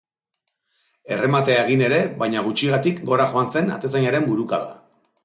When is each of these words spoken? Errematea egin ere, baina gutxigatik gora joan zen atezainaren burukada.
Errematea 1.15 1.59
egin 1.65 1.83
ere, 1.89 1.99
baina 2.23 2.43
gutxigatik 2.47 3.03
gora 3.11 3.29
joan 3.35 3.53
zen 3.57 3.71
atezainaren 3.77 4.27
burukada. 4.31 4.75